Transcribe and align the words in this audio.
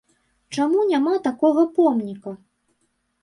Чаму 0.55 0.85
няма 0.91 1.11
такога 1.27 1.65
помніка? 1.77 2.31